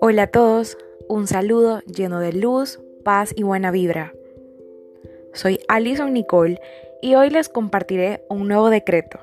Hola 0.00 0.22
a 0.22 0.26
todos, 0.26 0.76
un 1.08 1.26
saludo 1.26 1.80
lleno 1.82 2.20
de 2.20 2.32
luz, 2.32 2.80
paz 3.04 3.32
y 3.36 3.42
buena 3.42 3.70
vibra. 3.70 4.14
Soy 5.32 5.60
Alison 5.68 6.12
Nicole 6.12 6.60
y 7.00 7.14
hoy 7.14 7.30
les 7.30 7.48
compartiré 7.48 8.24
un 8.28 8.48
nuevo 8.48 8.70
decreto. 8.70 9.18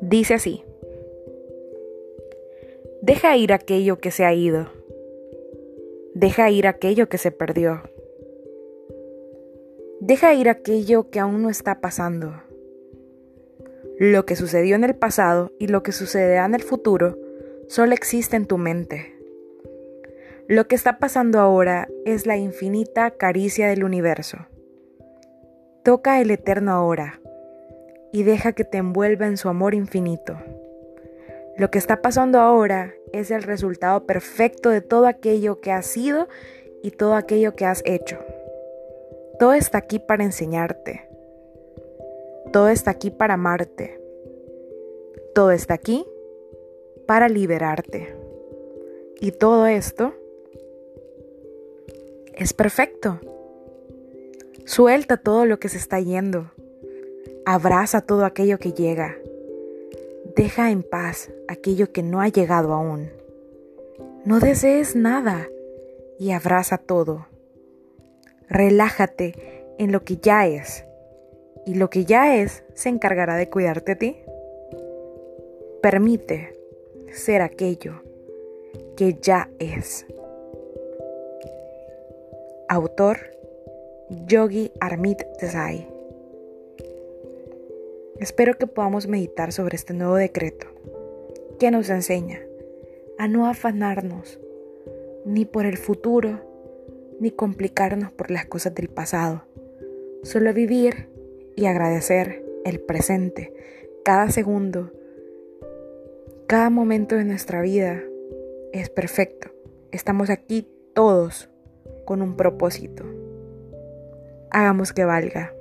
Dice 0.00 0.34
así, 0.34 0.62
deja 3.02 3.36
ir 3.36 3.52
aquello 3.52 3.98
que 3.98 4.10
se 4.10 4.24
ha 4.24 4.32
ido, 4.32 4.68
deja 6.14 6.50
ir 6.50 6.66
aquello 6.66 7.08
que 7.08 7.18
se 7.18 7.32
perdió, 7.32 7.82
deja 10.00 10.34
ir 10.34 10.48
aquello 10.48 11.10
que 11.10 11.18
aún 11.18 11.42
no 11.42 11.50
está 11.50 11.80
pasando. 11.80 12.47
Lo 14.00 14.26
que 14.26 14.36
sucedió 14.36 14.76
en 14.76 14.84
el 14.84 14.94
pasado 14.94 15.50
y 15.58 15.66
lo 15.66 15.82
que 15.82 15.90
sucederá 15.90 16.44
en 16.44 16.54
el 16.54 16.62
futuro 16.62 17.18
solo 17.66 17.94
existe 17.94 18.36
en 18.36 18.46
tu 18.46 18.56
mente. 18.56 19.16
Lo 20.46 20.68
que 20.68 20.76
está 20.76 21.00
pasando 21.00 21.40
ahora 21.40 21.88
es 22.04 22.24
la 22.24 22.36
infinita 22.36 23.10
caricia 23.10 23.66
del 23.66 23.82
universo. 23.82 24.46
Toca 25.82 26.20
el 26.20 26.30
eterno 26.30 26.70
ahora 26.70 27.20
y 28.12 28.22
deja 28.22 28.52
que 28.52 28.62
te 28.62 28.78
envuelva 28.78 29.26
en 29.26 29.36
su 29.36 29.48
amor 29.48 29.74
infinito. 29.74 30.38
Lo 31.56 31.72
que 31.72 31.78
está 31.78 32.00
pasando 32.00 32.38
ahora 32.38 32.94
es 33.12 33.32
el 33.32 33.42
resultado 33.42 34.06
perfecto 34.06 34.70
de 34.70 34.80
todo 34.80 35.08
aquello 35.08 35.60
que 35.60 35.72
has 35.72 35.86
sido 35.86 36.28
y 36.84 36.92
todo 36.92 37.16
aquello 37.16 37.56
que 37.56 37.66
has 37.66 37.82
hecho. 37.84 38.20
Todo 39.40 39.54
está 39.54 39.78
aquí 39.78 39.98
para 39.98 40.22
enseñarte. 40.22 41.07
Todo 42.52 42.68
está 42.68 42.90
aquí 42.90 43.10
para 43.10 43.34
amarte. 43.34 44.00
Todo 45.34 45.50
está 45.50 45.74
aquí 45.74 46.06
para 47.06 47.28
liberarte. 47.28 48.16
Y 49.20 49.32
todo 49.32 49.66
esto 49.66 50.14
es 52.34 52.54
perfecto. 52.54 53.20
Suelta 54.64 55.18
todo 55.18 55.44
lo 55.44 55.58
que 55.58 55.68
se 55.68 55.76
está 55.76 56.00
yendo. 56.00 56.50
Abraza 57.44 58.00
todo 58.00 58.24
aquello 58.24 58.58
que 58.58 58.72
llega. 58.72 59.16
Deja 60.34 60.70
en 60.70 60.82
paz 60.82 61.30
aquello 61.48 61.92
que 61.92 62.02
no 62.02 62.20
ha 62.20 62.28
llegado 62.28 62.72
aún. 62.72 63.10
No 64.24 64.40
desees 64.40 64.96
nada 64.96 65.48
y 66.18 66.30
abraza 66.30 66.78
todo. 66.78 67.26
Relájate 68.48 69.66
en 69.78 69.92
lo 69.92 70.04
que 70.04 70.16
ya 70.16 70.46
es 70.46 70.84
y 71.68 71.74
lo 71.74 71.90
que 71.90 72.06
ya 72.06 72.34
es 72.34 72.64
se 72.72 72.88
encargará 72.88 73.36
de 73.36 73.50
cuidarte 73.50 73.92
a 73.92 73.98
ti. 73.98 74.16
Permite 75.82 76.58
ser 77.12 77.42
aquello 77.42 78.00
que 78.96 79.18
ya 79.20 79.50
es. 79.58 80.06
Autor 82.70 83.18
Yogi 84.08 84.72
Armit 84.80 85.20
Desai. 85.42 85.86
Espero 88.18 88.56
que 88.56 88.66
podamos 88.66 89.06
meditar 89.06 89.52
sobre 89.52 89.76
este 89.76 89.92
nuevo 89.92 90.14
decreto 90.14 90.68
que 91.58 91.70
nos 91.70 91.90
enseña 91.90 92.40
a 93.18 93.28
no 93.28 93.46
afanarnos 93.46 94.40
ni 95.26 95.44
por 95.44 95.66
el 95.66 95.76
futuro 95.76 96.40
ni 97.20 97.30
complicarnos 97.30 98.10
por 98.10 98.30
las 98.30 98.46
cosas 98.46 98.74
del 98.74 98.88
pasado, 98.88 99.42
solo 100.22 100.54
vivir 100.54 101.17
y 101.58 101.66
agradecer 101.66 102.44
el 102.64 102.80
presente, 102.80 103.52
cada 104.04 104.30
segundo 104.30 104.92
cada 106.48 106.70
momento 106.70 107.14
de 107.14 107.24
nuestra 107.24 107.60
vida 107.60 108.02
es 108.72 108.88
perfecto. 108.88 109.50
Estamos 109.92 110.30
aquí 110.30 110.66
todos 110.94 111.50
con 112.06 112.22
un 112.22 112.38
propósito. 112.38 113.04
Hagamos 114.50 114.94
que 114.94 115.04
valga. 115.04 115.52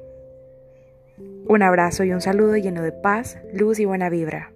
Un 1.46 1.62
abrazo 1.62 2.06
y 2.06 2.14
un 2.14 2.22
saludo 2.22 2.56
lleno 2.56 2.84
de 2.84 2.94
paz, 2.94 3.38
luz 3.52 3.82
y 3.82 3.86
buena 3.86 4.10
vibra. 4.10 4.54